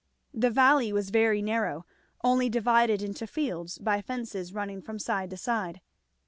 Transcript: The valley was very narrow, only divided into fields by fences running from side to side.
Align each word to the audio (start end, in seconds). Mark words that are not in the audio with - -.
The 0.33 0.49
valley 0.49 0.91
was 0.91 1.11
very 1.11 1.43
narrow, 1.43 1.85
only 2.23 2.49
divided 2.49 3.03
into 3.03 3.27
fields 3.27 3.77
by 3.77 4.01
fences 4.01 4.51
running 4.51 4.81
from 4.81 4.97
side 4.97 5.29
to 5.29 5.37
side. 5.37 5.79